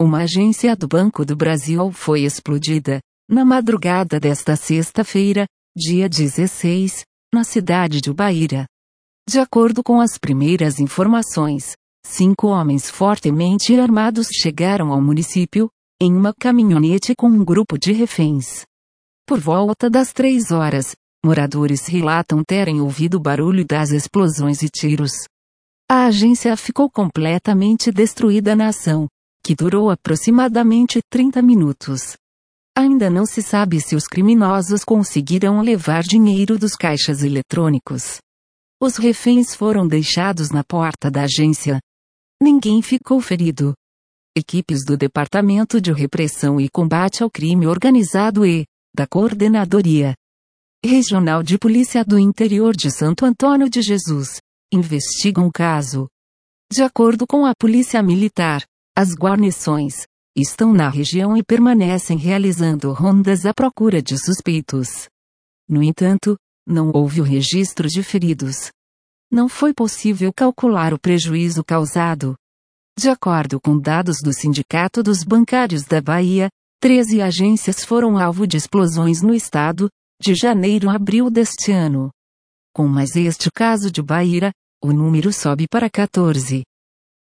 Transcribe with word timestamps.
uma 0.00 0.22
agência 0.22 0.74
do 0.74 0.88
Banco 0.88 1.24
do 1.24 1.36
Brasil 1.36 1.92
foi 1.92 2.22
explodida, 2.22 3.00
na 3.28 3.44
madrugada 3.44 4.18
desta 4.18 4.56
sexta-feira, 4.56 5.46
dia 5.76 6.08
16, 6.08 7.04
na 7.32 7.44
cidade 7.44 8.00
de 8.00 8.10
Ubaíra. 8.10 8.66
De 9.28 9.38
acordo 9.38 9.82
com 9.82 10.00
as 10.00 10.18
primeiras 10.18 10.80
informações, 10.80 11.74
cinco 12.04 12.48
homens 12.48 12.90
fortemente 12.90 13.78
armados 13.78 14.26
chegaram 14.28 14.92
ao 14.92 15.00
município, 15.00 15.70
em 16.00 16.12
uma 16.12 16.34
caminhonete 16.34 17.14
com 17.14 17.28
um 17.28 17.44
grupo 17.44 17.78
de 17.78 17.92
reféns. 17.92 18.64
Por 19.26 19.38
volta 19.38 19.88
das 19.88 20.12
três 20.12 20.50
horas, 20.50 20.94
moradores 21.24 21.86
relatam 21.86 22.42
terem 22.44 22.80
ouvido 22.80 23.14
o 23.14 23.20
barulho 23.20 23.64
das 23.64 23.90
explosões 23.90 24.60
e 24.62 24.68
tiros. 24.68 25.12
A 25.88 26.06
agência 26.06 26.54
ficou 26.56 26.90
completamente 26.90 27.90
destruída 27.90 28.56
na 28.56 28.68
ação, 28.68 29.06
que 29.44 29.54
durou 29.54 29.90
aproximadamente 29.90 31.00
30 31.10 31.42
minutos. 31.42 32.16
Ainda 32.76 33.10
não 33.10 33.26
se 33.26 33.42
sabe 33.42 33.78
se 33.80 33.94
os 33.94 34.06
criminosos 34.06 34.82
conseguiram 34.82 35.60
levar 35.60 36.02
dinheiro 36.02 36.58
dos 36.58 36.74
caixas 36.74 37.22
eletrônicos. 37.22 38.18
Os 38.80 38.96
reféns 38.96 39.54
foram 39.54 39.86
deixados 39.86 40.50
na 40.50 40.64
porta 40.64 41.10
da 41.10 41.24
agência. 41.24 41.78
Ninguém 42.42 42.80
ficou 42.80 43.20
ferido. 43.20 43.74
Equipes 44.36 44.84
do 44.84 44.96
Departamento 44.96 45.80
de 45.80 45.92
Repressão 45.92 46.60
e 46.60 46.68
Combate 46.68 47.22
ao 47.22 47.30
Crime 47.30 47.66
Organizado 47.66 48.44
e, 48.44 48.64
da 48.96 49.06
Coordenadoria 49.06 50.14
Regional 50.84 51.42
de 51.42 51.56
Polícia 51.58 52.04
do 52.04 52.18
Interior 52.18 52.74
de 52.74 52.90
Santo 52.90 53.24
Antônio 53.24 53.70
de 53.70 53.80
Jesus, 53.80 54.40
investigam 54.72 55.46
o 55.46 55.52
caso. 55.52 56.08
De 56.70 56.82
acordo 56.82 57.26
com 57.26 57.46
a 57.46 57.54
Polícia 57.54 58.02
Militar, 58.02 58.62
as 58.96 59.12
guarnições 59.12 60.06
estão 60.36 60.72
na 60.72 60.88
região 60.88 61.36
e 61.36 61.42
permanecem 61.42 62.16
realizando 62.16 62.92
rondas 62.92 63.44
à 63.44 63.52
procura 63.52 64.00
de 64.00 64.16
suspeitos. 64.16 65.08
No 65.68 65.82
entanto, 65.82 66.36
não 66.64 66.92
houve 66.94 67.20
o 67.20 67.24
registro 67.24 67.88
de 67.88 68.04
feridos. 68.04 68.70
Não 69.30 69.48
foi 69.48 69.74
possível 69.74 70.32
calcular 70.32 70.94
o 70.94 70.98
prejuízo 70.98 71.64
causado. 71.64 72.36
De 72.96 73.08
acordo 73.08 73.60
com 73.60 73.76
dados 73.76 74.18
do 74.22 74.32
Sindicato 74.32 75.02
dos 75.02 75.24
Bancários 75.24 75.82
da 75.82 76.00
Bahia, 76.00 76.48
13 76.80 77.20
agências 77.20 77.84
foram 77.84 78.16
alvo 78.16 78.46
de 78.46 78.56
explosões 78.56 79.22
no 79.22 79.34
estado, 79.34 79.88
de 80.20 80.36
janeiro 80.36 80.88
a 80.88 80.94
abril 80.94 81.30
deste 81.30 81.72
ano. 81.72 82.10
Com 82.72 82.86
mais 82.86 83.16
este 83.16 83.50
caso 83.50 83.90
de 83.90 84.00
Bahia, 84.00 84.52
o 84.80 84.92
número 84.92 85.32
sobe 85.32 85.66
para 85.68 85.90
14. 85.90 86.62